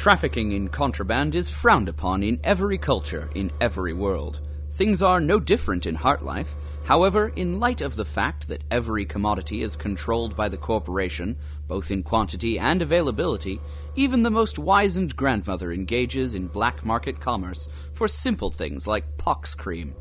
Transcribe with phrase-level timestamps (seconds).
[0.00, 4.40] Trafficking in contraband is frowned upon in every culture, in every world.
[4.70, 6.56] Things are no different in HartLife.
[6.86, 11.36] However, in light of the fact that every commodity is controlled by the corporation,
[11.68, 13.60] both in quantity and availability,
[13.94, 19.54] even the most wizened grandmother engages in black market commerce for simple things like pox
[19.54, 19.94] cream.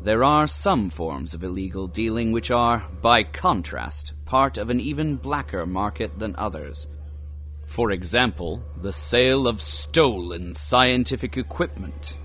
[0.00, 5.14] There are some forms of illegal dealing which are, by contrast, part of an even
[5.14, 6.88] blacker market than others.
[7.68, 12.16] For example, the sale of stolen scientific equipment.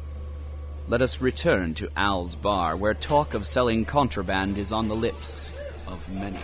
[0.87, 5.51] Let us return to Al's bar, where talk of selling contraband is on the lips
[5.85, 6.39] of many.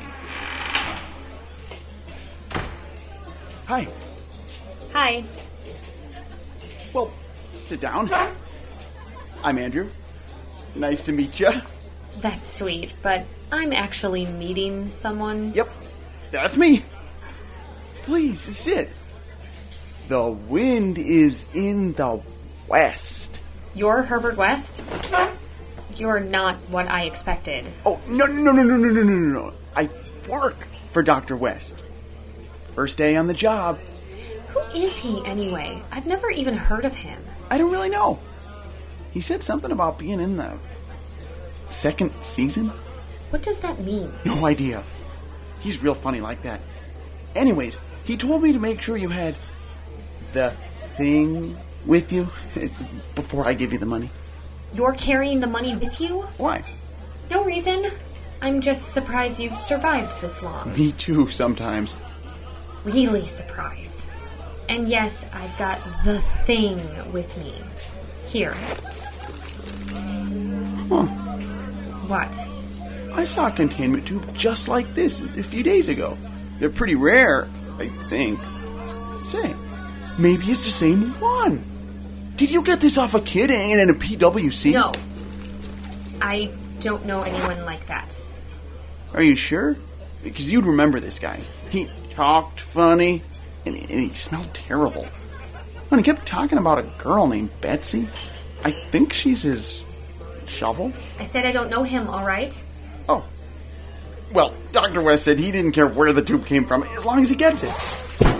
[3.65, 3.87] Hi.
[4.93, 5.23] Hi.
[6.93, 7.11] Well,
[7.47, 8.11] sit down.
[9.43, 9.89] I'm Andrew.
[10.75, 11.51] Nice to meet you.
[12.19, 15.53] That's sweet, but I'm actually meeting someone.
[15.53, 15.69] Yep,
[16.31, 16.83] that's me.
[18.09, 18.89] Please sit.
[20.07, 22.19] The wind is in the
[22.67, 23.37] west.
[23.75, 24.81] You're Herbert West?
[25.95, 27.67] You're not what I expected.
[27.85, 29.53] Oh, no, no, no, no, no, no, no, no, no.
[29.75, 29.91] I
[30.27, 30.57] work
[30.91, 31.37] for Dr.
[31.37, 31.75] West.
[32.73, 33.77] First day on the job.
[34.53, 35.79] Who is he anyway?
[35.91, 37.21] I've never even heard of him.
[37.51, 38.17] I don't really know.
[39.11, 40.57] He said something about being in the
[41.69, 42.69] second season.
[43.29, 44.11] What does that mean?
[44.25, 44.81] No idea.
[45.59, 46.59] He's real funny like that.
[47.35, 49.35] Anyways, he told me to make sure you had
[50.33, 50.53] the
[50.97, 52.29] thing with you
[53.15, 54.09] before I give you the money.
[54.73, 56.21] You're carrying the money with you?
[56.37, 56.63] Why?
[57.29, 57.91] No reason.
[58.41, 60.73] I'm just surprised you've survived this long.
[60.75, 61.95] Me too, sometimes.
[62.83, 64.07] Really surprised.
[64.69, 66.77] And yes, I've got the thing
[67.11, 67.53] with me.
[68.27, 68.53] Here.
[70.87, 71.05] Huh.
[72.07, 72.47] What?
[73.13, 76.17] I saw a containment tube just like this a few days ago.
[76.59, 78.39] They're pretty rare, I think.
[79.25, 79.55] Say,
[80.17, 81.63] maybe it's the same one.
[82.35, 84.73] Did you get this off a kid and in a PWC?
[84.73, 84.91] No.
[86.21, 88.21] I don't know anyone like that.
[89.13, 89.77] Are you sure?
[90.23, 91.39] Because you'd remember this guy.
[91.69, 93.23] He talked funny,
[93.65, 95.07] and, and he smelled terrible.
[95.91, 98.07] And he kept talking about a girl named Betsy,
[98.63, 99.83] I think she's his
[100.47, 100.93] shovel.
[101.19, 102.61] I said I don't know him, alright?
[103.07, 103.25] Oh.
[104.31, 105.01] Well, Dr.
[105.01, 107.63] West said he didn't care where the tube came from as long as he gets
[107.63, 107.73] it.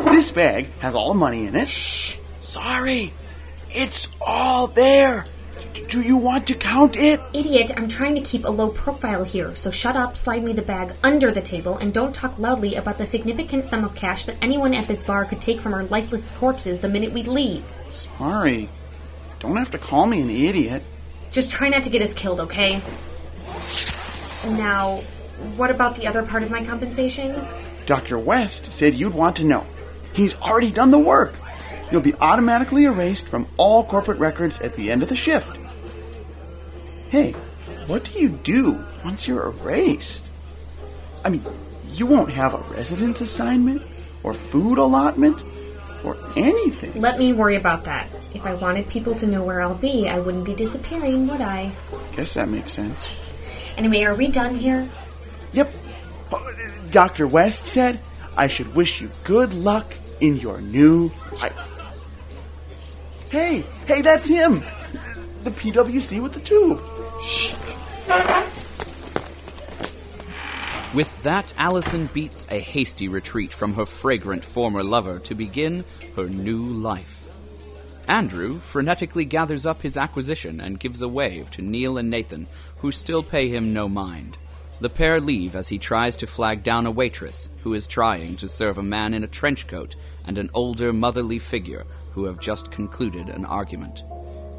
[0.06, 1.68] This bag has all the money in it.
[1.68, 2.18] Shh.
[2.42, 3.14] Sorry.
[3.72, 5.26] It's all there.
[5.90, 7.20] Do you want to count it?
[7.34, 10.62] Idiot, I'm trying to keep a low profile here, so shut up, slide me the
[10.62, 14.36] bag under the table, and don't talk loudly about the significant sum of cash that
[14.42, 17.64] anyone at this bar could take from our lifeless corpses the minute we leave.
[17.92, 18.70] Sorry.
[19.40, 20.84] Don't have to call me an idiot.
[21.32, 22.82] Just try not to get us killed, okay?
[24.58, 25.02] Now,
[25.58, 27.36] what about the other part of my compensation?
[27.86, 28.20] Dr.
[28.20, 29.66] West said you'd want to know.
[30.14, 31.34] He's already done the work.
[31.92, 35.58] You'll be automatically erased from all corporate records at the end of the shift.
[37.10, 37.32] Hey,
[37.88, 40.22] what do you do once you're erased?
[41.26, 41.44] I mean,
[41.92, 43.82] you won't have a residence assignment
[44.24, 45.42] or food allotment
[46.04, 47.02] or anything.
[47.02, 48.08] Let me worry about that.
[48.34, 51.72] If I wanted people to know where I'll be, I wouldn't be disappearing, would I?
[52.16, 53.12] Guess that makes sense.
[53.76, 54.88] Anyway, are we done here?
[55.54, 55.74] Yep.
[56.92, 57.28] Dr.
[57.28, 58.00] West said
[58.38, 61.58] I should wish you good luck in your new life.
[63.30, 64.62] Hey, hey, that's him!
[65.44, 66.82] The PWC with the tube.
[67.24, 67.76] Shit.
[70.94, 76.28] With that, Allison beats a hasty retreat from her fragrant former lover to begin her
[76.28, 77.30] new life.
[78.08, 82.92] Andrew frenetically gathers up his acquisition and gives a wave to Neal and Nathan, who
[82.92, 84.36] still pay him no mind.
[84.82, 88.48] The pair leave as he tries to flag down a waitress who is trying to
[88.48, 89.96] serve a man in a trench coat
[90.26, 94.04] and an older motherly figure who have just concluded an argument.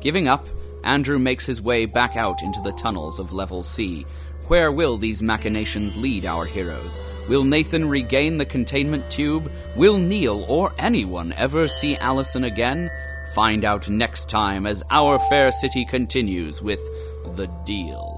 [0.00, 0.46] Giving up,
[0.84, 4.04] Andrew makes his way back out into the tunnels of Level C.
[4.48, 7.00] Where will these machinations lead our heroes?
[7.28, 9.50] Will Nathan regain the containment tube?
[9.76, 12.90] Will Neal or anyone ever see Allison again?
[13.34, 16.80] Find out next time as our fair city continues with
[17.36, 18.09] The Deal.